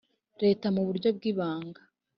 Leta 0.43 0.67
mu 0.75 0.81
buryo 0.87 1.09
bw 1.17 1.21
ibanga 1.31 1.81